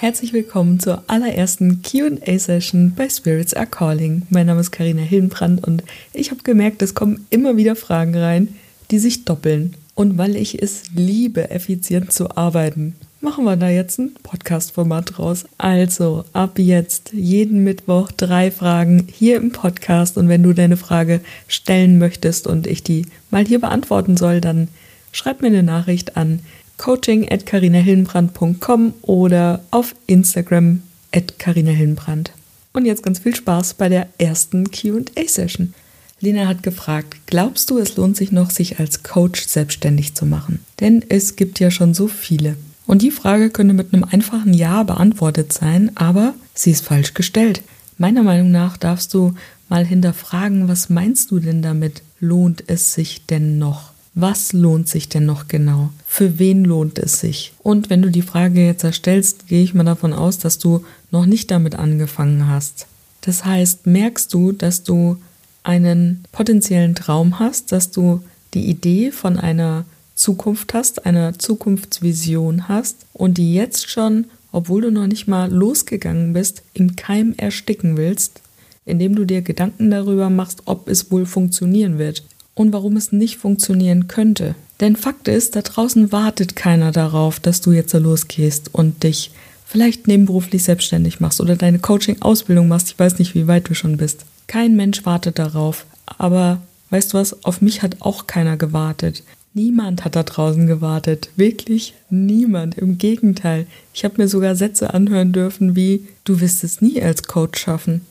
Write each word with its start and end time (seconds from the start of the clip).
Herzlich 0.00 0.32
willkommen 0.32 0.78
zur 0.78 1.02
allerersten 1.08 1.82
QA-Session 1.82 2.92
bei 2.94 3.08
Spirits 3.08 3.52
Are 3.52 3.66
Calling. 3.66 4.22
Mein 4.30 4.46
Name 4.46 4.60
ist 4.60 4.70
Karina 4.70 5.02
Hillenbrand 5.02 5.66
und 5.66 5.82
ich 6.12 6.30
habe 6.30 6.44
gemerkt, 6.44 6.82
es 6.82 6.94
kommen 6.94 7.26
immer 7.30 7.56
wieder 7.56 7.74
Fragen 7.74 8.16
rein, 8.16 8.54
die 8.92 9.00
sich 9.00 9.24
doppeln. 9.24 9.74
Und 9.96 10.16
weil 10.16 10.36
ich 10.36 10.62
es 10.62 10.84
liebe, 10.94 11.50
effizient 11.50 12.12
zu 12.12 12.30
arbeiten, 12.36 12.94
machen 13.20 13.42
wir 13.42 13.56
da 13.56 13.70
jetzt 13.70 13.98
ein 13.98 14.14
Podcast-Format 14.22 15.16
draus. 15.16 15.46
Also 15.58 16.24
ab 16.32 16.60
jetzt 16.60 17.12
jeden 17.12 17.64
Mittwoch 17.64 18.12
drei 18.12 18.52
Fragen 18.52 19.08
hier 19.12 19.36
im 19.36 19.50
Podcast. 19.50 20.16
Und 20.16 20.28
wenn 20.28 20.44
du 20.44 20.52
deine 20.52 20.76
Frage 20.76 21.20
stellen 21.48 21.98
möchtest 21.98 22.46
und 22.46 22.68
ich 22.68 22.84
die 22.84 23.06
mal 23.32 23.44
hier 23.44 23.60
beantworten 23.60 24.16
soll, 24.16 24.40
dann 24.40 24.68
schreib 25.10 25.42
mir 25.42 25.48
eine 25.48 25.64
Nachricht 25.64 26.16
an 26.16 26.38
coaching 26.78 27.30
at 27.30 27.44
carinahillenbrand.com 27.44 28.94
oder 29.02 29.60
auf 29.70 29.94
Instagram 30.06 30.82
at 31.12 31.38
carinahillenbrand. 31.38 32.32
Und 32.72 32.86
jetzt 32.86 33.02
ganz 33.02 33.18
viel 33.18 33.34
Spaß 33.34 33.74
bei 33.74 33.88
der 33.88 34.08
ersten 34.18 34.70
QA-Session. 34.70 35.74
Lena 36.20 36.46
hat 36.46 36.62
gefragt, 36.62 37.16
glaubst 37.26 37.70
du, 37.70 37.78
es 37.78 37.96
lohnt 37.96 38.16
sich 38.16 38.32
noch, 38.32 38.50
sich 38.50 38.80
als 38.80 39.02
Coach 39.02 39.46
selbstständig 39.46 40.14
zu 40.14 40.26
machen? 40.26 40.60
Denn 40.80 41.04
es 41.08 41.36
gibt 41.36 41.60
ja 41.60 41.70
schon 41.70 41.94
so 41.94 42.08
viele. 42.08 42.56
Und 42.86 43.02
die 43.02 43.10
Frage 43.10 43.50
könnte 43.50 43.74
mit 43.74 43.92
einem 43.92 44.04
einfachen 44.04 44.54
Ja 44.54 44.82
beantwortet 44.82 45.52
sein, 45.52 45.92
aber 45.94 46.34
sie 46.54 46.70
ist 46.70 46.84
falsch 46.84 47.14
gestellt. 47.14 47.62
Meiner 47.98 48.22
Meinung 48.22 48.50
nach 48.50 48.76
darfst 48.76 49.12
du 49.14 49.34
mal 49.68 49.84
hinterfragen, 49.84 50.68
was 50.68 50.88
meinst 50.88 51.30
du 51.30 51.38
denn 51.38 51.62
damit? 51.62 52.02
Lohnt 52.20 52.64
es 52.66 52.94
sich 52.94 53.26
denn 53.26 53.58
noch? 53.58 53.92
Was 54.20 54.52
lohnt 54.52 54.88
sich 54.88 55.08
denn 55.08 55.26
noch 55.26 55.46
genau? 55.46 55.90
Für 56.04 56.40
wen 56.40 56.64
lohnt 56.64 56.98
es 56.98 57.20
sich? 57.20 57.52
Und 57.62 57.88
wenn 57.88 58.02
du 58.02 58.10
die 58.10 58.22
Frage 58.22 58.66
jetzt 58.66 58.82
erstellst, 58.82 59.46
gehe 59.46 59.62
ich 59.62 59.74
mal 59.74 59.84
davon 59.84 60.12
aus, 60.12 60.38
dass 60.38 60.58
du 60.58 60.84
noch 61.12 61.24
nicht 61.24 61.52
damit 61.52 61.76
angefangen 61.76 62.48
hast. 62.48 62.88
Das 63.20 63.44
heißt, 63.44 63.86
merkst 63.86 64.34
du, 64.34 64.50
dass 64.50 64.82
du 64.82 65.18
einen 65.62 66.24
potenziellen 66.32 66.96
Traum 66.96 67.38
hast, 67.38 67.70
dass 67.70 67.92
du 67.92 68.24
die 68.54 68.68
Idee 68.68 69.12
von 69.12 69.38
einer 69.38 69.84
Zukunft 70.16 70.74
hast, 70.74 71.06
einer 71.06 71.38
Zukunftsvision 71.38 72.66
hast 72.66 73.06
und 73.12 73.38
die 73.38 73.54
jetzt 73.54 73.88
schon, 73.88 74.24
obwohl 74.50 74.82
du 74.82 74.90
noch 74.90 75.06
nicht 75.06 75.28
mal 75.28 75.48
losgegangen 75.48 76.32
bist, 76.32 76.64
im 76.74 76.96
Keim 76.96 77.34
ersticken 77.36 77.96
willst, 77.96 78.40
indem 78.84 79.14
du 79.14 79.24
dir 79.24 79.42
Gedanken 79.42 79.92
darüber 79.92 80.28
machst, 80.28 80.62
ob 80.64 80.88
es 80.88 81.12
wohl 81.12 81.24
funktionieren 81.24 81.98
wird 81.98 82.24
und 82.58 82.72
warum 82.72 82.96
es 82.96 83.12
nicht 83.12 83.36
funktionieren 83.36 84.08
könnte. 84.08 84.54
Denn 84.80 84.96
Fakt 84.96 85.28
ist, 85.28 85.56
da 85.56 85.62
draußen 85.62 86.12
wartet 86.12 86.56
keiner 86.56 86.92
darauf, 86.92 87.40
dass 87.40 87.60
du 87.60 87.72
jetzt 87.72 87.92
losgehst 87.92 88.74
und 88.74 89.02
dich 89.02 89.30
vielleicht 89.64 90.08
nebenberuflich 90.08 90.64
selbstständig 90.64 91.20
machst 91.20 91.40
oder 91.40 91.56
deine 91.56 91.78
Coaching-Ausbildung 91.78 92.68
machst. 92.68 92.88
Ich 92.90 92.98
weiß 92.98 93.18
nicht, 93.18 93.34
wie 93.34 93.46
weit 93.46 93.68
du 93.68 93.74
schon 93.74 93.96
bist. 93.96 94.24
Kein 94.46 94.76
Mensch 94.76 95.04
wartet 95.04 95.38
darauf. 95.38 95.86
Aber 96.06 96.60
weißt 96.90 97.12
du 97.12 97.18
was, 97.18 97.44
auf 97.44 97.60
mich 97.60 97.82
hat 97.82 97.96
auch 98.00 98.26
keiner 98.26 98.56
gewartet. 98.56 99.22
Niemand 99.54 100.04
hat 100.04 100.16
da 100.16 100.22
draußen 100.22 100.66
gewartet. 100.66 101.30
Wirklich 101.36 101.94
niemand. 102.10 102.78
Im 102.78 102.98
Gegenteil. 102.98 103.66
Ich 103.92 104.04
habe 104.04 104.14
mir 104.18 104.28
sogar 104.28 104.56
Sätze 104.56 104.94
anhören 104.94 105.32
dürfen 105.32 105.76
wie, 105.76 106.06
du 106.24 106.40
wirst 106.40 106.64
es 106.64 106.80
nie 106.80 107.02
als 107.02 107.24
Coach 107.24 107.60
schaffen 107.60 108.02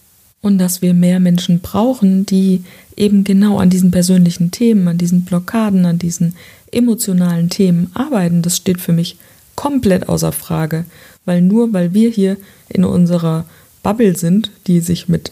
und 0.42 0.58
dass 0.58 0.82
wir 0.82 0.94
mehr 0.94 1.20
Menschen 1.20 1.60
brauchen, 1.60 2.26
die 2.26 2.64
eben 2.96 3.24
genau 3.24 3.58
an 3.58 3.70
diesen 3.70 3.92
persönlichen 3.92 4.52
Themen, 4.52 4.88
an 4.88 4.98
diesen 4.98 5.24
Blockaden, 5.24 5.86
an 5.86 6.00
diesen 6.00 6.36
emotionalen 6.72 7.50
Themen 7.50 7.92
arbeiten, 7.94 8.42
das 8.42 8.58
steht 8.58 8.80
für 8.80 8.94
mich 8.94 9.18
komplett 9.56 10.08
außer 10.10 10.32
Frage, 10.32 10.86
weil 11.26 11.42
nur 11.42 11.74
weil 11.74 11.94
wir 11.94 12.10
hier 12.10 12.38
in 12.70 12.86
unserer 12.86 13.46
Bubble 13.84 14.16
sind, 14.16 14.52
die 14.68 14.80
sich 14.80 15.08
mit 15.08 15.32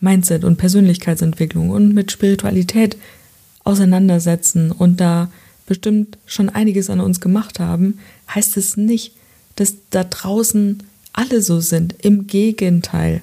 Mindset 0.00 0.44
und 0.44 0.56
Persönlichkeitsentwicklung 0.56 1.70
und 1.70 1.94
mit 1.94 2.10
Spiritualität 2.10 2.96
auseinandersetzen 3.64 4.72
und 4.72 5.00
da 5.00 5.30
bestimmt 5.66 6.18
schon 6.26 6.48
einiges 6.48 6.90
an 6.90 7.00
uns 7.00 7.20
gemacht 7.20 7.60
haben, 7.60 7.98
heißt 8.34 8.56
es 8.56 8.76
nicht, 8.76 9.14
dass 9.56 9.74
da 9.90 10.04
draußen 10.04 10.82
alle 11.12 11.42
so 11.42 11.60
sind. 11.60 11.94
Im 12.02 12.26
Gegenteil. 12.26 13.20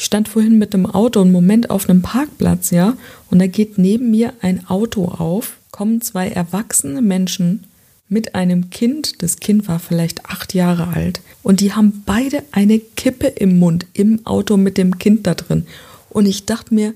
Ich 0.00 0.06
stand 0.06 0.30
vorhin 0.30 0.56
mit 0.56 0.72
dem 0.72 0.86
Auto 0.86 1.20
einen 1.20 1.30
Moment 1.30 1.68
auf 1.68 1.86
einem 1.86 2.00
Parkplatz, 2.00 2.70
ja, 2.70 2.96
und 3.30 3.38
da 3.38 3.46
geht 3.46 3.76
neben 3.76 4.10
mir 4.10 4.32
ein 4.40 4.66
Auto 4.66 5.04
auf, 5.04 5.58
kommen 5.72 6.00
zwei 6.00 6.28
erwachsene 6.30 7.02
Menschen 7.02 7.64
mit 8.08 8.34
einem 8.34 8.70
Kind, 8.70 9.22
das 9.22 9.40
Kind 9.40 9.68
war 9.68 9.78
vielleicht 9.78 10.24
acht 10.24 10.54
Jahre 10.54 10.88
alt, 10.88 11.20
und 11.42 11.60
die 11.60 11.74
haben 11.74 12.02
beide 12.06 12.42
eine 12.50 12.78
Kippe 12.78 13.26
im 13.26 13.58
Mund 13.58 13.84
im 13.92 14.24
Auto 14.24 14.56
mit 14.56 14.78
dem 14.78 14.98
Kind 14.98 15.26
da 15.26 15.34
drin. 15.34 15.66
Und 16.08 16.24
ich 16.24 16.46
dachte 16.46 16.72
mir, 16.72 16.94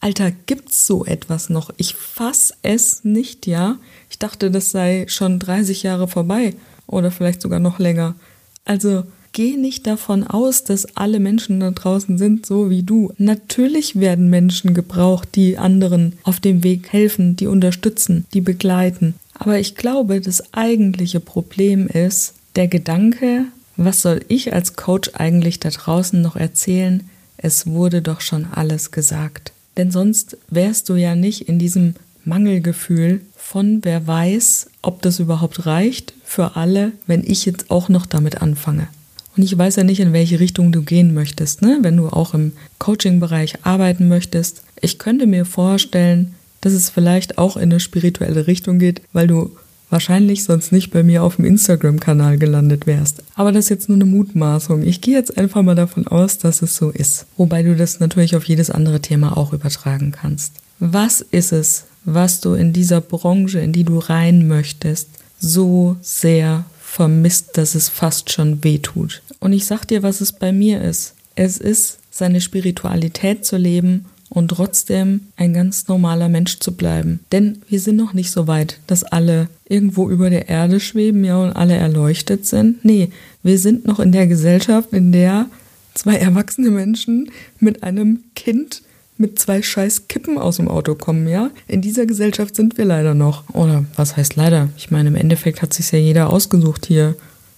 Alter, 0.00 0.32
gibt's 0.32 0.84
so 0.84 1.04
etwas 1.04 1.48
noch? 1.48 1.70
Ich 1.76 1.94
fass 1.94 2.54
es 2.62 3.04
nicht, 3.04 3.46
ja? 3.46 3.78
Ich 4.10 4.18
dachte, 4.18 4.50
das 4.50 4.72
sei 4.72 5.06
schon 5.08 5.38
30 5.38 5.84
Jahre 5.84 6.08
vorbei 6.08 6.56
oder 6.88 7.12
vielleicht 7.12 7.40
sogar 7.40 7.60
noch 7.60 7.78
länger. 7.78 8.16
Also, 8.64 9.04
geh 9.36 9.58
nicht 9.58 9.86
davon 9.86 10.24
aus, 10.24 10.64
dass 10.64 10.96
alle 10.96 11.20
Menschen 11.20 11.60
da 11.60 11.70
draußen 11.70 12.16
sind 12.16 12.46
so 12.46 12.70
wie 12.70 12.82
du. 12.82 13.12
Natürlich 13.18 14.00
werden 14.00 14.30
Menschen 14.30 14.72
gebraucht, 14.72 15.28
die 15.34 15.58
anderen 15.58 16.14
auf 16.22 16.40
dem 16.40 16.64
Weg 16.64 16.90
helfen, 16.90 17.36
die 17.36 17.46
unterstützen, 17.46 18.24
die 18.32 18.40
begleiten. 18.40 19.14
Aber 19.34 19.58
ich 19.58 19.74
glaube, 19.74 20.22
das 20.22 20.54
eigentliche 20.54 21.20
Problem 21.20 21.86
ist 21.86 22.32
der 22.56 22.66
Gedanke, 22.66 23.44
was 23.76 24.00
soll 24.00 24.24
ich 24.28 24.54
als 24.54 24.74
Coach 24.74 25.10
eigentlich 25.12 25.60
da 25.60 25.68
draußen 25.68 26.22
noch 26.22 26.36
erzählen? 26.36 27.02
Es 27.36 27.66
wurde 27.66 28.00
doch 28.00 28.22
schon 28.22 28.46
alles 28.46 28.90
gesagt. 28.90 29.52
Denn 29.76 29.90
sonst 29.90 30.38
wärst 30.48 30.88
du 30.88 30.94
ja 30.94 31.14
nicht 31.14 31.46
in 31.46 31.58
diesem 31.58 31.94
Mangelgefühl 32.24 33.20
von 33.36 33.80
wer 33.82 34.06
weiß, 34.06 34.70
ob 34.80 35.02
das 35.02 35.18
überhaupt 35.20 35.66
reicht 35.66 36.14
für 36.24 36.56
alle, 36.56 36.92
wenn 37.06 37.22
ich 37.22 37.44
jetzt 37.44 37.70
auch 37.70 37.90
noch 37.90 38.06
damit 38.06 38.40
anfange. 38.40 38.88
Und 39.36 39.42
ich 39.42 39.56
weiß 39.56 39.76
ja 39.76 39.84
nicht, 39.84 40.00
in 40.00 40.12
welche 40.12 40.40
Richtung 40.40 40.72
du 40.72 40.82
gehen 40.82 41.12
möchtest, 41.12 41.62
ne? 41.62 41.78
wenn 41.82 41.96
du 41.96 42.08
auch 42.08 42.34
im 42.34 42.52
Coaching-Bereich 42.78 43.64
arbeiten 43.64 44.08
möchtest. 44.08 44.62
Ich 44.80 44.98
könnte 44.98 45.26
mir 45.26 45.44
vorstellen, 45.44 46.34
dass 46.60 46.72
es 46.72 46.90
vielleicht 46.90 47.38
auch 47.38 47.56
in 47.56 47.64
eine 47.64 47.80
spirituelle 47.80 48.46
Richtung 48.46 48.78
geht, 48.78 49.02
weil 49.12 49.26
du 49.26 49.50
wahrscheinlich 49.90 50.44
sonst 50.44 50.72
nicht 50.72 50.90
bei 50.90 51.02
mir 51.02 51.22
auf 51.22 51.36
dem 51.36 51.44
Instagram-Kanal 51.44 52.38
gelandet 52.38 52.86
wärst. 52.86 53.22
Aber 53.34 53.52
das 53.52 53.66
ist 53.66 53.70
jetzt 53.70 53.88
nur 53.88 53.96
eine 53.96 54.06
Mutmaßung. 54.06 54.82
Ich 54.82 55.00
gehe 55.00 55.14
jetzt 55.14 55.38
einfach 55.38 55.62
mal 55.62 55.74
davon 55.74 56.06
aus, 56.06 56.38
dass 56.38 56.62
es 56.62 56.76
so 56.76 56.90
ist. 56.90 57.26
Wobei 57.36 57.62
du 57.62 57.76
das 57.76 58.00
natürlich 58.00 58.36
auf 58.36 58.44
jedes 58.44 58.70
andere 58.70 59.00
Thema 59.00 59.36
auch 59.36 59.52
übertragen 59.52 60.12
kannst. 60.12 60.54
Was 60.80 61.20
ist 61.20 61.52
es, 61.52 61.84
was 62.04 62.40
du 62.40 62.54
in 62.54 62.72
dieser 62.72 63.00
Branche, 63.00 63.60
in 63.60 63.72
die 63.72 63.84
du 63.84 63.98
rein 63.98 64.48
möchtest, 64.48 65.08
so 65.38 65.96
sehr 66.00 66.64
vermisst, 66.96 67.58
dass 67.58 67.74
es 67.74 67.90
fast 67.90 68.32
schon 68.32 68.64
weh 68.64 68.78
tut. 68.78 69.20
Und 69.38 69.52
ich 69.52 69.66
sag 69.66 69.84
dir, 69.84 70.02
was 70.02 70.22
es 70.22 70.32
bei 70.32 70.50
mir 70.50 70.80
ist. 70.80 71.14
Es 71.34 71.58
ist, 71.58 71.98
seine 72.10 72.40
Spiritualität 72.40 73.44
zu 73.44 73.58
leben 73.58 74.06
und 74.30 74.48
trotzdem 74.48 75.20
ein 75.36 75.52
ganz 75.52 75.88
normaler 75.88 76.30
Mensch 76.30 76.58
zu 76.58 76.74
bleiben. 76.74 77.20
Denn 77.32 77.60
wir 77.68 77.80
sind 77.80 77.96
noch 77.96 78.14
nicht 78.14 78.30
so 78.30 78.46
weit, 78.46 78.80
dass 78.86 79.04
alle 79.04 79.48
irgendwo 79.68 80.08
über 80.08 80.30
der 80.30 80.48
Erde 80.48 80.80
schweben, 80.80 81.22
ja, 81.22 81.36
und 81.36 81.52
alle 81.52 81.74
erleuchtet 81.74 82.46
sind. 82.46 82.82
Nee, 82.82 83.10
wir 83.42 83.58
sind 83.58 83.84
noch 83.84 84.00
in 84.00 84.12
der 84.12 84.26
Gesellschaft, 84.26 84.94
in 84.94 85.12
der 85.12 85.50
zwei 85.92 86.14
erwachsene 86.14 86.70
Menschen 86.70 87.30
mit 87.60 87.82
einem 87.82 88.20
Kind 88.34 88.80
mit 89.18 89.38
zwei 89.38 89.62
scheiß 89.62 90.08
Kippen 90.08 90.38
aus 90.38 90.56
dem 90.56 90.68
Auto 90.68 90.94
kommen, 90.94 91.26
ja? 91.28 91.50
In 91.68 91.80
dieser 91.80 92.06
Gesellschaft 92.06 92.54
sind 92.54 92.76
wir 92.78 92.84
leider 92.84 93.14
noch. 93.14 93.48
Oder 93.54 93.84
was 93.96 94.16
heißt 94.16 94.36
leider? 94.36 94.68
Ich 94.76 94.90
meine, 94.90 95.08
im 95.08 95.14
Endeffekt 95.14 95.62
hat 95.62 95.72
sich 95.72 95.90
ja 95.90 95.98
jeder 95.98 96.30
ausgesucht, 96.30 96.86
hier 96.86 97.14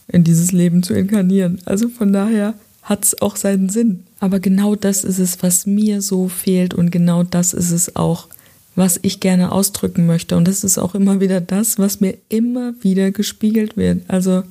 in 0.06 0.24
dieses 0.24 0.52
Leben 0.52 0.82
zu 0.82 0.94
inkarnieren. 0.94 1.60
Also 1.64 1.88
von 1.88 2.12
daher 2.12 2.54
hat 2.82 3.04
es 3.04 3.20
auch 3.20 3.36
seinen 3.36 3.68
Sinn. 3.68 4.04
Aber 4.20 4.40
genau 4.40 4.74
das 4.74 5.04
ist 5.04 5.18
es, 5.18 5.42
was 5.42 5.66
mir 5.66 6.00
so 6.00 6.28
fehlt 6.28 6.74
und 6.74 6.90
genau 6.90 7.22
das 7.22 7.52
ist 7.52 7.70
es 7.70 7.96
auch, 7.96 8.28
was 8.74 8.98
ich 9.02 9.20
gerne 9.20 9.52
ausdrücken 9.52 10.06
möchte. 10.06 10.36
Und 10.36 10.48
das 10.48 10.64
ist 10.64 10.78
auch 10.78 10.94
immer 10.94 11.20
wieder 11.20 11.40
das, 11.40 11.78
was 11.78 12.00
mir 12.00 12.16
immer 12.28 12.74
wieder 12.80 13.10
gespiegelt 13.10 13.76
wird. 13.76 14.02
Also 14.08 14.44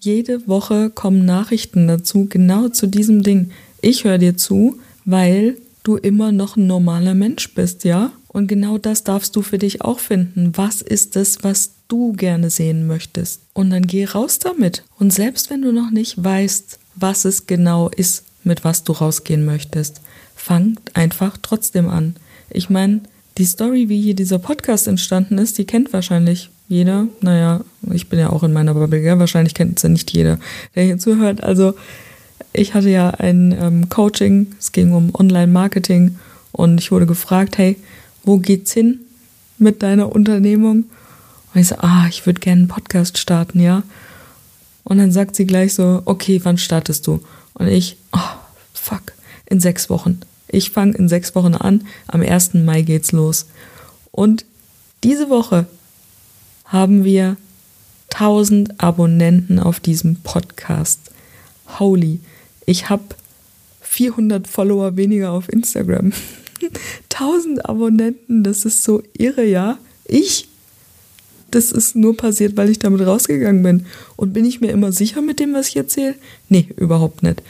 jede 0.00 0.46
Woche 0.46 0.90
kommen 0.90 1.24
Nachrichten 1.24 1.88
dazu, 1.88 2.26
genau 2.28 2.68
zu 2.68 2.86
diesem 2.86 3.22
Ding. 3.22 3.50
Ich 3.80 4.04
höre 4.04 4.18
dir 4.18 4.36
zu, 4.36 4.78
weil 5.04 5.56
du 5.82 5.96
immer 5.96 6.32
noch 6.32 6.56
ein 6.56 6.66
normaler 6.66 7.14
Mensch 7.14 7.54
bist, 7.54 7.84
ja? 7.84 8.12
Und 8.28 8.46
genau 8.46 8.78
das 8.78 9.04
darfst 9.04 9.36
du 9.36 9.42
für 9.42 9.58
dich 9.58 9.82
auch 9.82 9.98
finden. 9.98 10.56
Was 10.56 10.80
ist 10.80 11.16
es, 11.16 11.42
was 11.42 11.72
du 11.88 12.12
gerne 12.12 12.48
sehen 12.50 12.86
möchtest? 12.86 13.42
Und 13.52 13.70
dann 13.70 13.86
geh 13.86 14.06
raus 14.06 14.38
damit. 14.38 14.84
Und 14.98 15.12
selbst 15.12 15.50
wenn 15.50 15.62
du 15.62 15.72
noch 15.72 15.90
nicht 15.90 16.22
weißt, 16.22 16.78
was 16.94 17.24
es 17.24 17.46
genau 17.46 17.90
ist, 17.90 18.24
mit 18.44 18.64
was 18.64 18.84
du 18.84 18.92
rausgehen 18.92 19.44
möchtest, 19.44 20.00
fang 20.34 20.78
einfach 20.94 21.36
trotzdem 21.40 21.88
an. 21.88 22.16
Ich 22.50 22.70
meine, 22.70 23.00
die 23.38 23.44
Story, 23.44 23.88
wie 23.88 24.00
hier 24.00 24.14
dieser 24.14 24.38
Podcast 24.38 24.88
entstanden 24.88 25.38
ist, 25.38 25.58
die 25.58 25.64
kennt 25.64 25.92
wahrscheinlich 25.92 26.50
jeder. 26.68 27.08
Naja, 27.20 27.62
ich 27.92 28.08
bin 28.08 28.18
ja 28.18 28.30
auch 28.30 28.42
in 28.42 28.52
meiner 28.52 28.74
Bubble, 28.74 29.00
gell? 29.00 29.18
wahrscheinlich 29.18 29.54
kennt 29.54 29.76
es 29.76 29.82
ja 29.82 29.88
nicht 29.88 30.10
jeder, 30.10 30.38
der 30.74 30.84
hier 30.84 30.98
zuhört. 30.98 31.42
Also 31.42 31.74
ich 32.52 32.74
hatte 32.74 32.90
ja 32.90 33.10
ein 33.10 33.56
ähm, 33.58 33.88
Coaching, 33.88 34.54
es 34.58 34.72
ging 34.72 34.92
um 34.92 35.14
Online-Marketing 35.14 36.18
und 36.52 36.80
ich 36.80 36.92
wurde 36.92 37.06
gefragt, 37.06 37.58
hey, 37.58 37.76
wo 38.24 38.38
geht's 38.38 38.72
hin 38.72 39.00
mit 39.58 39.82
deiner 39.82 40.12
Unternehmung? 40.14 40.84
Und 41.54 41.60
ich 41.60 41.68
so, 41.68 41.76
ah, 41.78 42.06
ich 42.08 42.26
würde 42.26 42.40
gerne 42.40 42.60
einen 42.60 42.68
Podcast 42.68 43.18
starten, 43.18 43.60
ja. 43.60 43.82
Und 44.84 44.98
dann 44.98 45.12
sagt 45.12 45.36
sie 45.36 45.46
gleich 45.46 45.74
so, 45.74 46.02
okay, 46.04 46.40
wann 46.42 46.58
startest 46.58 47.06
du? 47.06 47.20
Und 47.54 47.68
ich, 47.68 47.96
oh, 48.12 48.18
fuck, 48.72 49.12
in 49.46 49.60
sechs 49.60 49.88
Wochen. 49.90 50.20
Ich 50.48 50.70
fange 50.70 50.96
in 50.96 51.08
sechs 51.08 51.34
Wochen 51.34 51.54
an, 51.54 51.86
am 52.08 52.20
1. 52.20 52.54
Mai 52.54 52.82
geht's 52.82 53.12
los. 53.12 53.46
Und 54.10 54.44
diese 55.02 55.30
Woche 55.30 55.66
haben 56.64 57.04
wir 57.04 57.36
1000 58.12 58.80
Abonnenten 58.80 59.58
auf 59.58 59.80
diesem 59.80 60.16
Podcast. 60.16 61.00
Holy, 61.78 62.20
ich 62.66 62.88
habe 62.88 63.02
400 63.80 64.46
Follower 64.46 64.96
weniger 64.96 65.32
auf 65.32 65.48
Instagram. 65.48 66.12
1000 67.12 67.66
Abonnenten, 67.66 68.44
das 68.44 68.64
ist 68.64 68.84
so 68.84 69.02
irre, 69.16 69.44
ja. 69.44 69.78
Ich, 70.04 70.48
das 71.50 71.72
ist 71.72 71.96
nur 71.96 72.16
passiert, 72.16 72.56
weil 72.56 72.70
ich 72.70 72.78
damit 72.78 73.06
rausgegangen 73.06 73.62
bin. 73.62 73.86
Und 74.16 74.32
bin 74.32 74.44
ich 74.44 74.60
mir 74.60 74.70
immer 74.70 74.92
sicher 74.92 75.22
mit 75.22 75.40
dem, 75.40 75.52
was 75.54 75.68
ich 75.68 75.76
erzähle? 75.76 76.14
Nee, 76.48 76.68
überhaupt 76.76 77.22
nicht. 77.22 77.42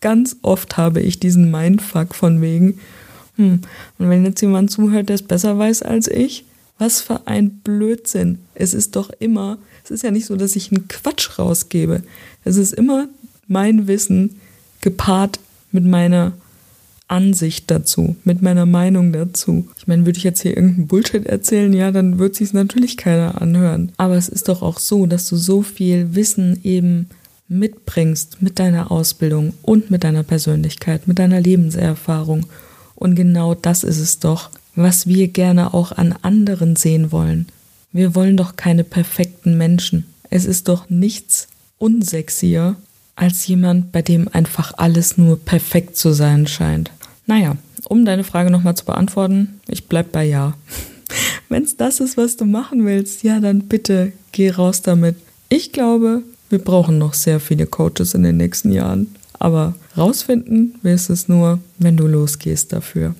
Ganz 0.00 0.36
oft 0.42 0.76
habe 0.76 1.00
ich 1.00 1.20
diesen 1.20 1.50
Mindfuck 1.50 2.14
von 2.14 2.40
wegen, 2.40 2.78
hm, 3.36 3.60
und 3.98 4.10
wenn 4.10 4.24
jetzt 4.24 4.40
jemand 4.40 4.70
zuhört, 4.70 5.08
der 5.08 5.16
es 5.16 5.22
besser 5.22 5.58
weiß 5.58 5.82
als 5.82 6.08
ich, 6.08 6.44
was 6.78 7.02
für 7.02 7.26
ein 7.26 7.58
Blödsinn. 7.58 8.38
Es 8.54 8.72
ist 8.72 8.96
doch 8.96 9.10
immer, 9.18 9.58
es 9.84 9.90
ist 9.90 10.02
ja 10.02 10.10
nicht 10.10 10.26
so, 10.26 10.36
dass 10.36 10.56
ich 10.56 10.72
einen 10.72 10.88
Quatsch 10.88 11.38
rausgebe. 11.38 12.02
Es 12.44 12.56
ist 12.56 12.72
immer 12.72 13.08
mein 13.46 13.86
Wissen 13.86 14.40
gepaart 14.80 15.40
mit 15.72 15.84
meiner 15.84 16.32
Ansicht 17.10 17.70
dazu, 17.70 18.16
mit 18.24 18.40
meiner 18.40 18.66
Meinung 18.66 19.12
dazu. 19.12 19.68
Ich 19.76 19.88
meine, 19.88 20.06
würde 20.06 20.18
ich 20.18 20.24
jetzt 20.24 20.42
hier 20.42 20.56
irgendeinen 20.56 20.86
Bullshit 20.86 21.26
erzählen, 21.26 21.72
ja, 21.72 21.90
dann 21.90 22.18
wird 22.18 22.36
sich 22.36 22.52
natürlich 22.52 22.96
keiner 22.96 23.42
anhören. 23.42 23.92
Aber 23.96 24.14
es 24.14 24.28
ist 24.28 24.48
doch 24.48 24.62
auch 24.62 24.78
so, 24.78 25.06
dass 25.06 25.28
du 25.28 25.36
so 25.36 25.62
viel 25.62 26.14
Wissen 26.14 26.60
eben 26.62 27.08
mitbringst 27.48 28.40
mit 28.42 28.60
deiner 28.60 28.92
Ausbildung 28.92 29.54
und 29.62 29.90
mit 29.90 30.04
deiner 30.04 30.22
Persönlichkeit, 30.22 31.08
mit 31.08 31.18
deiner 31.18 31.40
Lebenserfahrung. 31.40 32.46
Und 32.94 33.16
genau 33.16 33.54
das 33.54 33.82
ist 33.82 33.98
es 33.98 34.20
doch, 34.20 34.50
was 34.76 35.08
wir 35.08 35.26
gerne 35.28 35.74
auch 35.74 35.90
an 35.90 36.14
anderen 36.22 36.76
sehen 36.76 37.10
wollen. 37.10 37.46
Wir 37.92 38.14
wollen 38.14 38.36
doch 38.36 38.54
keine 38.54 38.84
perfekten 38.84 39.58
Menschen. 39.58 40.06
Es 40.30 40.44
ist 40.44 40.68
doch 40.68 40.88
nichts 40.88 41.48
unsexier 41.78 42.76
als 43.16 43.46
jemand, 43.46 43.92
bei 43.92 44.02
dem 44.02 44.28
einfach 44.32 44.72
alles 44.76 45.18
nur 45.18 45.38
perfekt 45.38 45.96
zu 45.96 46.12
sein 46.12 46.46
scheint. 46.46 46.90
Naja, 47.26 47.56
um 47.88 48.04
deine 48.04 48.24
Frage 48.24 48.50
nochmal 48.50 48.76
zu 48.76 48.84
beantworten, 48.84 49.60
ich 49.68 49.86
bleib 49.88 50.12
bei 50.12 50.24
Ja. 50.24 50.54
Wenn 51.48 51.64
es 51.64 51.76
das 51.76 52.00
ist, 52.00 52.16
was 52.16 52.36
du 52.36 52.44
machen 52.44 52.86
willst, 52.86 53.24
ja, 53.24 53.40
dann 53.40 53.62
bitte 53.62 54.12
geh 54.32 54.50
raus 54.50 54.82
damit. 54.82 55.16
Ich 55.48 55.72
glaube, 55.72 56.22
wir 56.48 56.60
brauchen 56.60 56.98
noch 56.98 57.14
sehr 57.14 57.40
viele 57.40 57.66
Coaches 57.66 58.14
in 58.14 58.22
den 58.22 58.36
nächsten 58.36 58.72
Jahren. 58.72 59.14
Aber 59.40 59.74
rausfinden 59.96 60.74
wirst 60.82 61.10
es 61.10 61.28
nur, 61.28 61.58
wenn 61.78 61.96
du 61.96 62.06
losgehst 62.06 62.72
dafür. 62.72 63.14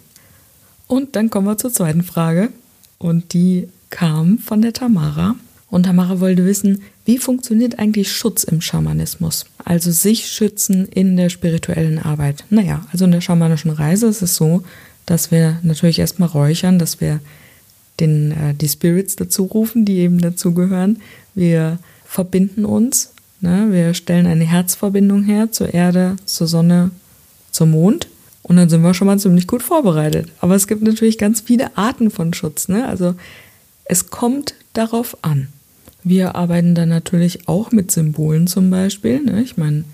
Und 0.87 1.17
dann 1.17 1.31
kommen 1.31 1.47
wir 1.47 1.57
zur 1.57 1.73
zweiten 1.73 2.03
Frage. 2.03 2.51
Und 2.99 3.33
die 3.33 3.69
kam 3.89 4.39
von 4.39 4.61
der 4.63 4.73
Tamara. 4.73 5.35
Und 5.71 5.85
Tamara 5.85 6.21
wollte 6.21 6.45
wissen, 6.45 6.83
wie 7.05 7.19
funktioniert 7.19 7.79
eigentlich 7.79 8.13
Schutz 8.13 8.45
im 8.45 8.61
Schamanismus? 8.61 9.47
Also 9.65 9.91
sich 9.91 10.27
schützen 10.27 10.87
in 10.87 11.17
der 11.17 11.29
spirituellen 11.29 11.99
Arbeit. 11.99 12.45
Naja, 12.51 12.85
also 12.93 13.05
in 13.05 13.13
der 13.13 13.21
schamanischen 13.21 13.71
Reise 13.71 14.09
ist 14.09 14.23
es 14.23 14.37
so, 14.37 14.63
dass 15.07 15.31
wir 15.31 15.61
natürlich 15.63 15.99
erstmal 15.99 16.29
räuchern, 16.29 16.79
dass 16.79 17.01
wir 17.01 17.21
den, 18.01 18.33
äh, 18.33 18.55
die 18.55 18.69
Spirits 18.69 19.17
dazu 19.17 19.45
rufen, 19.45 19.85
die 19.85 19.99
eben 19.99 20.19
dazu 20.19 20.55
gehören. 20.55 21.01
Wir 21.35 21.79
verbinden 22.05 22.65
uns 22.65 23.13
Ne? 23.41 23.69
Wir 23.71 23.95
stellen 23.95 24.27
eine 24.27 24.45
Herzverbindung 24.45 25.23
her 25.25 25.51
zur 25.51 25.73
Erde, 25.73 26.17
zur 26.25 26.47
Sonne, 26.47 26.91
zum 27.51 27.73
Mond. 27.73 28.09
Und 28.43 28.57
dann 28.57 28.69
sind 28.69 28.83
wir 28.83 28.95
schon 28.95 29.07
mal 29.07 29.19
ziemlich 29.19 29.47
gut 29.47 29.63
vorbereitet. 29.63 30.29
Aber 30.41 30.55
es 30.55 30.67
gibt 30.67 30.83
natürlich 30.83 31.19
ganz 31.19 31.41
viele 31.41 31.77
Arten 31.77 32.11
von 32.11 32.35
Schutz. 32.35 32.69
Ne? 32.69 32.87
Also 32.87 33.15
es 33.85 34.11
kommt 34.11 34.55
darauf 34.73 35.17
an. 35.23 35.49
Wir 36.03 36.35
arbeiten 36.35 36.75
dann 36.75 36.89
natürlich 36.89 37.49
auch 37.49 37.73
mit 37.73 37.91
Symbolen 37.91 38.47
zum 38.47 38.71
Beispiel. 38.71 39.23
Ne? 39.23 39.43
Ich 39.43 39.57
meine, 39.57 39.85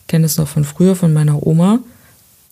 ich 0.00 0.06
kenne 0.08 0.26
es 0.26 0.36
noch 0.36 0.48
von 0.48 0.64
früher 0.64 0.96
von 0.96 1.12
meiner 1.12 1.46
Oma. 1.46 1.80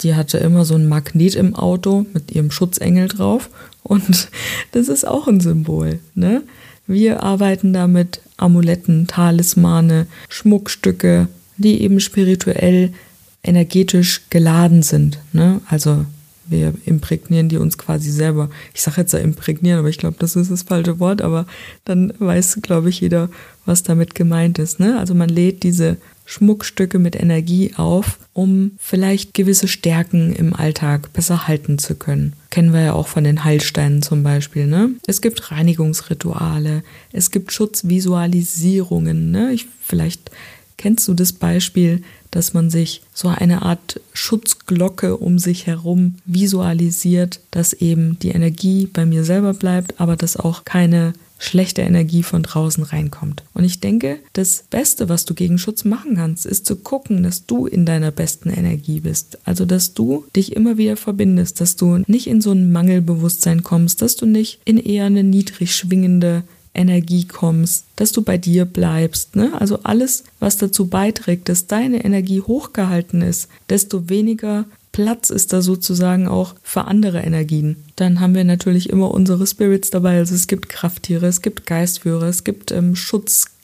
Die 0.00 0.14
hatte 0.14 0.38
immer 0.38 0.64
so 0.64 0.74
ein 0.74 0.88
Magnet 0.88 1.34
im 1.34 1.54
Auto 1.54 2.06
mit 2.12 2.32
ihrem 2.32 2.50
Schutzengel 2.50 3.08
drauf. 3.08 3.50
Und 3.82 4.28
das 4.72 4.88
ist 4.88 5.06
auch 5.06 5.28
ein 5.28 5.40
Symbol. 5.40 6.00
Ne? 6.14 6.42
Wir 6.86 7.22
arbeiten 7.22 7.72
damit 7.72 8.20
Amuletten, 8.36 9.06
Talismane, 9.06 10.06
Schmuckstücke, 10.28 11.28
die 11.56 11.80
eben 11.82 12.00
spirituell, 12.00 12.92
energetisch 13.42 14.22
geladen 14.30 14.82
sind. 14.82 15.18
Ne? 15.32 15.60
Also 15.68 16.06
wir 16.46 16.74
imprägnieren 16.84 17.48
die 17.48 17.56
uns 17.56 17.78
quasi 17.78 18.10
selber. 18.10 18.50
Ich 18.74 18.82
sage 18.82 19.00
jetzt 19.00 19.12
ja 19.12 19.18
imprägnieren, 19.18 19.78
aber 19.78 19.88
ich 19.88 19.98
glaube, 19.98 20.16
das 20.18 20.36
ist 20.36 20.50
das 20.50 20.62
falsche 20.62 21.00
Wort, 21.00 21.22
aber 21.22 21.46
dann 21.84 22.12
weiß, 22.18 22.58
glaube 22.62 22.90
ich, 22.90 23.00
jeder, 23.00 23.28
was 23.64 23.82
damit 23.82 24.14
gemeint 24.14 24.58
ist. 24.58 24.80
Ne? 24.80 24.98
Also 24.98 25.14
man 25.14 25.28
lädt 25.28 25.62
diese 25.62 25.96
Schmuckstücke 26.26 26.98
mit 26.98 27.16
Energie 27.16 27.72
auf, 27.76 28.18
um 28.32 28.72
vielleicht 28.78 29.34
gewisse 29.34 29.68
Stärken 29.68 30.32
im 30.34 30.54
Alltag 30.54 31.12
besser 31.12 31.46
halten 31.46 31.78
zu 31.78 31.94
können. 31.94 32.32
Kennen 32.50 32.72
wir 32.72 32.80
ja 32.80 32.92
auch 32.94 33.08
von 33.08 33.24
den 33.24 33.44
Heilsteinen 33.44 34.02
zum 34.02 34.22
Beispiel. 34.22 34.66
Ne? 34.66 34.90
Es 35.06 35.20
gibt 35.20 35.50
Reinigungsrituale, 35.50 36.82
es 37.12 37.30
gibt 37.30 37.52
Schutzvisualisierungen. 37.52 39.30
Ne? 39.30 39.52
Ich, 39.52 39.66
vielleicht 39.82 40.30
kennst 40.76 41.06
du 41.08 41.14
das 41.14 41.32
Beispiel, 41.32 42.02
dass 42.30 42.54
man 42.54 42.70
sich 42.70 43.02
so 43.12 43.28
eine 43.28 43.62
Art 43.62 44.00
Schutzglocke 44.64 45.16
um 45.16 45.38
sich 45.38 45.66
herum 45.66 46.14
visualisiert, 46.24 47.40
dass 47.50 47.72
eben 47.72 48.18
die 48.20 48.30
Energie 48.30 48.86
bei 48.86 49.04
mir 49.06 49.24
selber 49.24 49.54
bleibt, 49.54 50.00
aber 50.00 50.16
dass 50.16 50.36
auch 50.36 50.64
keine 50.64 51.12
schlechte 51.38 51.82
Energie 51.82 52.22
von 52.22 52.42
draußen 52.42 52.84
reinkommt. 52.84 53.42
Und 53.52 53.64
ich 53.64 53.80
denke, 53.80 54.18
das 54.32 54.64
Beste, 54.70 55.08
was 55.08 55.26
du 55.26 55.34
gegen 55.34 55.58
Schutz 55.58 55.84
machen 55.84 56.16
kannst, 56.16 56.46
ist 56.46 56.64
zu 56.64 56.76
gucken, 56.76 57.22
dass 57.22 57.44
du 57.44 57.66
in 57.66 57.84
deiner 57.84 58.10
besten 58.10 58.48
Energie 58.48 59.00
bist. 59.00 59.38
Also, 59.44 59.66
dass 59.66 59.92
du 59.92 60.24
dich 60.34 60.56
immer 60.56 60.78
wieder 60.78 60.96
verbindest, 60.96 61.60
dass 61.60 61.76
du 61.76 62.02
nicht 62.06 62.28
in 62.28 62.40
so 62.40 62.52
ein 62.52 62.72
Mangelbewusstsein 62.72 63.62
kommst, 63.62 64.00
dass 64.00 64.16
du 64.16 64.26
nicht 64.26 64.60
in 64.64 64.78
eher 64.78 65.06
eine 65.06 65.24
niedrig 65.24 65.74
schwingende 65.74 66.44
Energie 66.74 67.26
kommst, 67.26 67.84
dass 67.96 68.12
du 68.12 68.22
bei 68.22 68.36
dir 68.36 68.64
bleibst. 68.64 69.36
Ne? 69.36 69.52
Also 69.58 69.78
alles, 69.84 70.24
was 70.40 70.56
dazu 70.56 70.86
beiträgt, 70.86 71.48
dass 71.48 71.66
deine 71.66 72.04
Energie 72.04 72.40
hochgehalten 72.40 73.22
ist, 73.22 73.48
desto 73.68 74.08
weniger 74.08 74.66
Platz 74.94 75.30
ist 75.30 75.52
da 75.52 75.60
sozusagen 75.60 76.28
auch 76.28 76.54
für 76.62 76.84
andere 76.84 77.18
Energien. 77.18 77.76
Dann 77.96 78.20
haben 78.20 78.34
wir 78.36 78.44
natürlich 78.44 78.90
immer 78.90 79.10
unsere 79.10 79.44
Spirits 79.44 79.90
dabei. 79.90 80.18
Also 80.18 80.36
es 80.36 80.46
gibt 80.46 80.68
Krafttiere, 80.68 81.26
es 81.26 81.42
gibt 81.42 81.66
Geistführer, 81.66 82.28
es 82.28 82.44
gibt 82.44 82.70
ähm, 82.70 82.94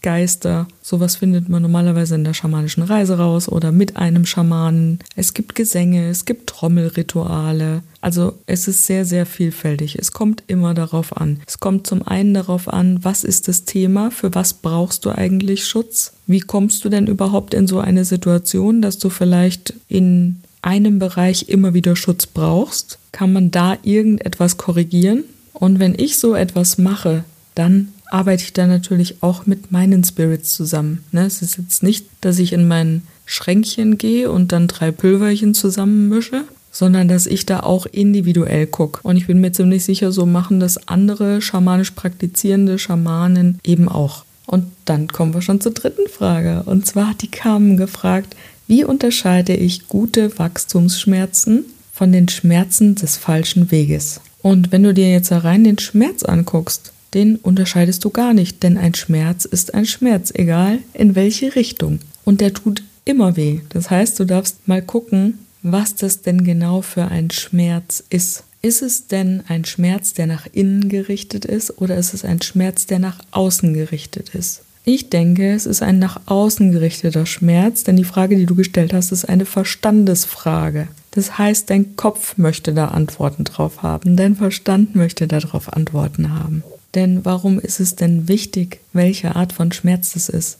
Schutzgeister. 0.00 0.66
Sowas 0.82 1.16
findet 1.16 1.48
man 1.48 1.62
normalerweise 1.62 2.14
in 2.14 2.24
der 2.24 2.34
schamanischen 2.34 2.82
Reise 2.82 3.18
raus 3.18 3.48
oder 3.48 3.70
mit 3.70 3.96
einem 3.96 4.24
Schamanen. 4.24 4.98
Es 5.14 5.34
gibt 5.34 5.54
Gesänge, 5.54 6.08
es 6.08 6.24
gibt 6.24 6.48
Trommelrituale. 6.48 7.82
Also 8.00 8.38
es 8.46 8.66
ist 8.66 8.86
sehr, 8.86 9.04
sehr 9.04 9.26
vielfältig. 9.26 9.96
Es 9.98 10.12
kommt 10.12 10.42
immer 10.46 10.72
darauf 10.74 11.16
an. 11.16 11.40
Es 11.46 11.60
kommt 11.60 11.86
zum 11.86 12.06
einen 12.06 12.32
darauf 12.32 12.72
an, 12.72 13.04
was 13.04 13.24
ist 13.24 13.48
das 13.48 13.64
Thema, 13.64 14.10
für 14.10 14.34
was 14.34 14.54
brauchst 14.54 15.04
du 15.04 15.10
eigentlich 15.10 15.66
Schutz? 15.66 16.14
Wie 16.26 16.40
kommst 16.40 16.84
du 16.84 16.88
denn 16.88 17.06
überhaupt 17.06 17.52
in 17.52 17.66
so 17.66 17.78
eine 17.78 18.04
Situation, 18.04 18.80
dass 18.80 18.98
du 18.98 19.10
vielleicht 19.10 19.74
in 19.88 20.40
einem 20.62 20.98
Bereich 20.98 21.48
immer 21.48 21.74
wieder 21.74 21.96
Schutz 21.96 22.26
brauchst, 22.26 22.98
kann 23.12 23.32
man 23.32 23.50
da 23.50 23.76
irgendetwas 23.82 24.56
korrigieren. 24.56 25.24
Und 25.52 25.78
wenn 25.78 25.94
ich 25.98 26.18
so 26.18 26.34
etwas 26.34 26.78
mache, 26.78 27.24
dann 27.54 27.88
arbeite 28.12 28.42
ich 28.42 28.52
da 28.52 28.66
natürlich 28.66 29.22
auch 29.22 29.46
mit 29.46 29.72
meinen 29.72 30.04
Spirits 30.04 30.54
zusammen. 30.54 31.04
Ne? 31.12 31.24
Es 31.26 31.42
ist 31.42 31.58
jetzt 31.58 31.82
nicht, 31.82 32.06
dass 32.20 32.38
ich 32.38 32.52
in 32.52 32.68
mein 32.68 33.02
Schränkchen 33.26 33.98
gehe 33.98 34.30
und 34.30 34.52
dann 34.52 34.68
drei 34.68 34.90
Pülverchen 34.90 35.54
zusammenmische, 35.54 36.44
sondern 36.72 37.08
dass 37.08 37.26
ich 37.26 37.46
da 37.46 37.60
auch 37.60 37.86
individuell 37.86 38.66
gucke. 38.66 39.00
Und 39.02 39.16
ich 39.16 39.26
bin 39.26 39.40
mir 39.40 39.52
ziemlich 39.52 39.84
sicher, 39.84 40.12
so 40.12 40.26
machen 40.26 40.60
das 40.60 40.88
andere 40.88 41.40
schamanisch 41.40 41.92
praktizierende 41.92 42.78
Schamanen 42.78 43.58
eben 43.64 43.88
auch. 43.88 44.24
Und 44.46 44.66
dann 44.84 45.08
kommen 45.08 45.32
wir 45.32 45.42
schon 45.42 45.60
zur 45.60 45.72
dritten 45.72 46.08
Frage. 46.08 46.64
Und 46.66 46.86
zwar 46.86 47.10
hat 47.10 47.22
die 47.22 47.30
Carmen 47.30 47.76
gefragt, 47.76 48.34
wie 48.66 48.84
unterscheide 48.84 49.54
ich 49.54 49.88
gute 49.88 50.38
Wachstumsschmerzen 50.38 51.64
von 51.92 52.12
den 52.12 52.28
Schmerzen 52.28 52.94
des 52.96 53.16
falschen 53.16 53.70
Weges? 53.70 54.20
Und 54.42 54.72
wenn 54.72 54.82
du 54.82 54.94
dir 54.94 55.10
jetzt 55.10 55.30
rein 55.30 55.64
den 55.64 55.78
Schmerz 55.78 56.24
anguckst, 56.24 56.92
den 57.14 57.36
unterscheidest 57.36 58.04
du 58.04 58.10
gar 58.10 58.34
nicht, 58.34 58.62
denn 58.62 58.78
ein 58.78 58.94
Schmerz 58.94 59.44
ist 59.44 59.74
ein 59.74 59.86
Schmerz, 59.86 60.32
egal 60.34 60.78
in 60.94 61.14
welche 61.14 61.54
Richtung. 61.54 62.00
Und 62.24 62.40
der 62.40 62.54
tut 62.54 62.82
immer 63.04 63.36
weh. 63.36 63.60
Das 63.70 63.90
heißt, 63.90 64.18
du 64.20 64.24
darfst 64.24 64.68
mal 64.68 64.82
gucken, 64.82 65.38
was 65.62 65.94
das 65.94 66.22
denn 66.22 66.44
genau 66.44 66.82
für 66.82 67.06
ein 67.06 67.30
Schmerz 67.30 68.02
ist. 68.10 68.44
Ist 68.62 68.82
es 68.82 69.06
denn 69.06 69.42
ein 69.48 69.64
Schmerz, 69.64 70.12
der 70.12 70.26
nach 70.26 70.46
innen 70.52 70.88
gerichtet 70.88 71.44
ist, 71.44 71.80
oder 71.80 71.96
ist 71.96 72.12
es 72.12 72.24
ein 72.24 72.42
Schmerz, 72.42 72.86
der 72.86 72.98
nach 72.98 73.18
außen 73.30 73.72
gerichtet 73.72 74.34
ist? 74.34 74.62
Ich 74.84 75.10
denke, 75.10 75.52
es 75.52 75.66
ist 75.66 75.82
ein 75.82 75.98
nach 75.98 76.20
außen 76.26 76.72
gerichteter 76.72 77.26
Schmerz, 77.26 77.84
denn 77.84 77.96
die 77.96 78.04
Frage, 78.04 78.36
die 78.36 78.46
du 78.46 78.54
gestellt 78.54 78.92
hast, 78.92 79.12
ist 79.12 79.26
eine 79.26 79.44
Verstandesfrage. 79.44 80.88
Das 81.10 81.38
heißt, 81.38 81.68
dein 81.68 81.96
Kopf 81.96 82.38
möchte 82.38 82.72
da 82.72 82.88
Antworten 82.88 83.44
drauf 83.44 83.82
haben, 83.82 84.16
dein 84.16 84.36
Verstand 84.36 84.94
möchte 84.94 85.26
darauf 85.26 85.72
Antworten 85.72 86.32
haben. 86.32 86.62
Denn 86.94 87.24
warum 87.24 87.60
ist 87.60 87.80
es 87.80 87.94
denn 87.96 88.28
wichtig, 88.28 88.80
welche 88.92 89.36
Art 89.36 89.52
von 89.52 89.72
Schmerz 89.72 90.16
es 90.16 90.28
ist? 90.28 90.58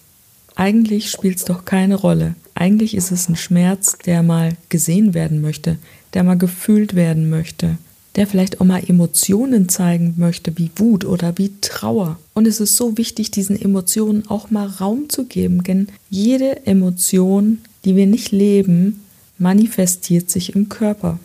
Eigentlich 0.55 1.11
spielt 1.11 1.39
es 1.39 1.45
doch 1.45 1.65
keine 1.65 1.95
Rolle. 1.95 2.35
Eigentlich 2.55 2.95
ist 2.95 3.11
es 3.11 3.29
ein 3.29 3.37
Schmerz, 3.37 3.97
der 4.05 4.23
mal 4.23 4.53
gesehen 4.69 5.15
werden 5.15 5.41
möchte, 5.41 5.79
der 6.15 6.25
mal 6.25 6.37
gefühlt 6.37 6.95
werden 6.95 7.31
möchte, 7.31 7.79
der 8.17 8.27
vielleicht 8.27 8.61
auch 8.61 8.67
mal 8.67 8.83
Emotionen 8.87 9.69
zeigen 9.69 10.15
möchte, 10.19 10.57
wie 10.59 10.71
Wut 10.77 11.05
oder 11.05 11.39
wie 11.39 11.53
Trauer. 11.61 12.19
Und 12.35 12.47
es 12.47 12.61
ist 12.61 12.77
so 12.77 12.99
wichtig, 12.99 13.31
diesen 13.31 13.61
Emotionen 13.61 14.29
auch 14.29 14.51
mal 14.51 14.67
Raum 14.67 15.09
zu 15.09 15.25
geben, 15.25 15.63
denn 15.63 15.89
jede 16.11 16.67
Emotion, 16.67 17.59
die 17.85 17.97
wir 17.97 18.07
nicht 18.07 18.31
leben, 18.31 19.05
manifestiert 19.39 20.31
sich 20.31 20.55
im 20.55 20.69
Körper. 20.69 21.19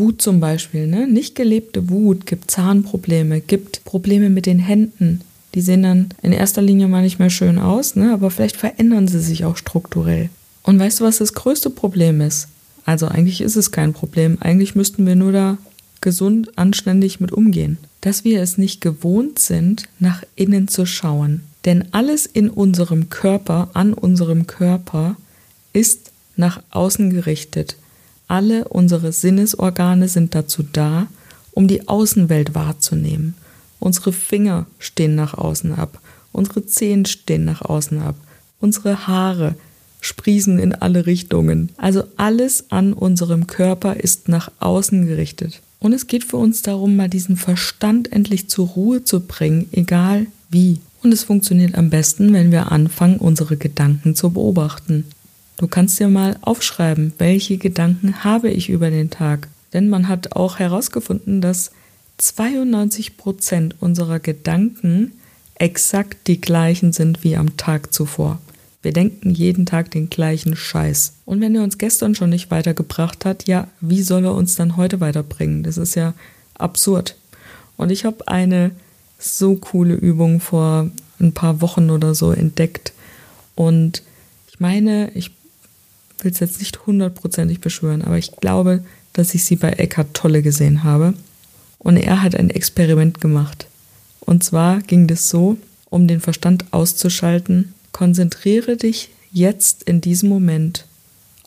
Wut 0.00 0.20
zum 0.20 0.40
Beispiel, 0.40 0.88
ne? 0.88 1.06
Nicht 1.06 1.36
gelebte 1.36 1.88
Wut 1.88 2.26
gibt 2.26 2.50
Zahnprobleme, 2.50 3.40
gibt 3.40 3.84
Probleme 3.84 4.28
mit 4.30 4.46
den 4.46 4.58
Händen. 4.58 5.20
Die 5.54 5.60
sehen 5.60 5.84
dann 5.84 6.08
in 6.22 6.32
erster 6.32 6.62
Linie 6.62 6.88
mal 6.88 7.02
nicht 7.02 7.20
mehr 7.20 7.30
schön 7.30 7.58
aus, 7.58 7.94
ne? 7.94 8.12
Aber 8.12 8.32
vielleicht 8.32 8.56
verändern 8.56 9.06
sie 9.06 9.20
sich 9.20 9.44
auch 9.44 9.56
strukturell. 9.56 10.30
Und 10.64 10.78
weißt 10.78 11.00
du, 11.00 11.04
was 11.04 11.18
das 11.18 11.34
größte 11.34 11.70
Problem 11.70 12.20
ist? 12.20 12.48
Also 12.84 13.06
eigentlich 13.06 13.40
ist 13.40 13.56
es 13.56 13.70
kein 13.70 13.92
Problem. 13.92 14.38
Eigentlich 14.40 14.74
müssten 14.74 15.06
wir 15.06 15.14
nur 15.14 15.32
da 15.32 15.58
gesund, 16.00 16.58
anständig 16.58 17.20
mit 17.20 17.32
umgehen. 17.32 17.78
Dass 18.00 18.24
wir 18.24 18.42
es 18.42 18.58
nicht 18.58 18.80
gewohnt 18.80 19.38
sind, 19.38 19.84
nach 19.98 20.22
innen 20.34 20.66
zu 20.68 20.86
schauen. 20.86 21.42
Denn 21.64 21.86
alles 21.92 22.26
in 22.26 22.48
unserem 22.48 23.10
Körper, 23.10 23.70
an 23.74 23.92
unserem 23.92 24.46
Körper, 24.46 25.16
ist 25.72 26.10
nach 26.36 26.62
außen 26.70 27.10
gerichtet. 27.10 27.76
Alle 28.30 28.68
unsere 28.68 29.10
Sinnesorgane 29.10 30.06
sind 30.06 30.36
dazu 30.36 30.62
da, 30.62 31.08
um 31.50 31.66
die 31.66 31.88
Außenwelt 31.88 32.54
wahrzunehmen. 32.54 33.34
Unsere 33.80 34.12
Finger 34.12 34.66
stehen 34.78 35.16
nach 35.16 35.34
außen 35.34 35.72
ab, 35.72 36.00
unsere 36.30 36.64
Zehen 36.64 37.06
stehen 37.06 37.44
nach 37.44 37.60
außen 37.60 38.00
ab, 38.00 38.14
unsere 38.60 39.08
Haare 39.08 39.56
sprießen 40.00 40.60
in 40.60 40.72
alle 40.72 41.06
Richtungen. 41.06 41.70
Also 41.76 42.04
alles 42.16 42.70
an 42.70 42.92
unserem 42.92 43.48
Körper 43.48 43.96
ist 43.96 44.28
nach 44.28 44.52
außen 44.60 45.08
gerichtet. 45.08 45.60
Und 45.80 45.92
es 45.92 46.06
geht 46.06 46.22
für 46.22 46.36
uns 46.36 46.62
darum, 46.62 46.94
mal 46.94 47.08
diesen 47.08 47.36
Verstand 47.36 48.12
endlich 48.12 48.48
zur 48.48 48.68
Ruhe 48.68 49.02
zu 49.02 49.18
bringen, 49.26 49.66
egal 49.72 50.28
wie. 50.50 50.78
Und 51.02 51.10
es 51.10 51.24
funktioniert 51.24 51.74
am 51.74 51.90
besten, 51.90 52.32
wenn 52.32 52.52
wir 52.52 52.70
anfangen, 52.70 53.16
unsere 53.16 53.56
Gedanken 53.56 54.14
zu 54.14 54.30
beobachten. 54.30 55.04
Du 55.60 55.68
kannst 55.68 56.00
dir 56.00 56.08
mal 56.08 56.38
aufschreiben, 56.40 57.12
welche 57.18 57.58
Gedanken 57.58 58.24
habe 58.24 58.48
ich 58.48 58.70
über 58.70 58.88
den 58.88 59.10
Tag. 59.10 59.48
Denn 59.74 59.90
man 59.90 60.08
hat 60.08 60.34
auch 60.34 60.58
herausgefunden, 60.58 61.42
dass 61.42 61.72
92 62.16 63.18
Prozent 63.18 63.74
unserer 63.78 64.20
Gedanken 64.20 65.12
exakt 65.56 66.28
die 66.28 66.40
gleichen 66.40 66.94
sind 66.94 67.24
wie 67.24 67.36
am 67.36 67.58
Tag 67.58 67.92
zuvor. 67.92 68.38
Wir 68.80 68.94
denken 68.94 69.32
jeden 69.32 69.66
Tag 69.66 69.90
den 69.90 70.08
gleichen 70.08 70.56
Scheiß. 70.56 71.12
Und 71.26 71.42
wenn 71.42 71.54
er 71.54 71.62
uns 71.62 71.76
gestern 71.76 72.14
schon 72.14 72.30
nicht 72.30 72.50
weitergebracht 72.50 73.26
hat, 73.26 73.46
ja, 73.46 73.68
wie 73.82 74.00
soll 74.00 74.24
er 74.24 74.34
uns 74.34 74.54
dann 74.54 74.78
heute 74.78 75.00
weiterbringen? 75.00 75.62
Das 75.62 75.76
ist 75.76 75.94
ja 75.94 76.14
absurd. 76.54 77.16
Und 77.76 77.92
ich 77.92 78.06
habe 78.06 78.26
eine 78.28 78.70
so 79.18 79.56
coole 79.56 79.92
Übung 79.92 80.40
vor 80.40 80.90
ein 81.20 81.34
paar 81.34 81.60
Wochen 81.60 81.90
oder 81.90 82.14
so 82.14 82.32
entdeckt. 82.32 82.94
Und 83.56 84.02
ich 84.48 84.58
meine, 84.58 85.10
ich 85.14 85.32
will 86.24 86.32
es 86.32 86.40
jetzt 86.40 86.58
nicht 86.58 86.86
hundertprozentig 86.86 87.60
beschwören, 87.60 88.02
aber 88.02 88.18
ich 88.18 88.32
glaube, 88.36 88.84
dass 89.12 89.34
ich 89.34 89.44
sie 89.44 89.56
bei 89.56 89.70
Eckhart 89.70 90.14
Tolle 90.14 90.42
gesehen 90.42 90.84
habe. 90.84 91.14
Und 91.78 91.96
er 91.96 92.22
hat 92.22 92.34
ein 92.34 92.50
Experiment 92.50 93.20
gemacht. 93.20 93.66
Und 94.20 94.44
zwar 94.44 94.80
ging 94.80 95.06
das 95.06 95.28
so, 95.28 95.56
um 95.88 96.06
den 96.06 96.20
Verstand 96.20 96.66
auszuschalten, 96.72 97.74
Konzentriere 97.92 98.76
dich 98.76 99.10
jetzt 99.32 99.82
in 99.82 100.00
diesem 100.00 100.28
Moment 100.28 100.86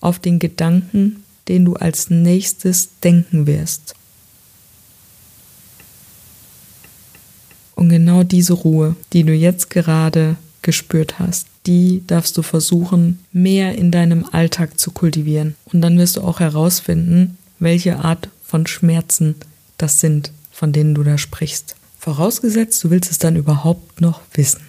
auf 0.01 0.19
den 0.19 0.39
Gedanken, 0.39 1.23
den 1.47 1.65
du 1.65 1.75
als 1.75 2.09
nächstes 2.09 2.89
denken 3.03 3.47
wirst. 3.47 3.95
Und 7.75 7.89
genau 7.89 8.23
diese 8.23 8.53
Ruhe, 8.53 8.95
die 9.13 9.23
du 9.23 9.33
jetzt 9.33 9.69
gerade 9.69 10.35
gespürt 10.63 11.19
hast, 11.19 11.47
die 11.65 12.03
darfst 12.07 12.37
du 12.37 12.41
versuchen, 12.41 13.19
mehr 13.31 13.75
in 13.77 13.91
deinem 13.91 14.25
Alltag 14.31 14.79
zu 14.79 14.91
kultivieren. 14.91 15.55
Und 15.65 15.81
dann 15.81 15.97
wirst 15.97 16.17
du 16.17 16.21
auch 16.21 16.39
herausfinden, 16.39 17.37
welche 17.59 17.99
Art 17.99 18.29
von 18.43 18.65
Schmerzen 18.67 19.35
das 19.77 19.99
sind, 19.99 20.31
von 20.51 20.73
denen 20.73 20.95
du 20.95 21.03
da 21.03 21.17
sprichst. 21.17 21.75
Vorausgesetzt, 21.99 22.83
du 22.83 22.89
willst 22.89 23.11
es 23.11 23.19
dann 23.19 23.35
überhaupt 23.35 24.01
noch 24.01 24.21
wissen. 24.33 24.61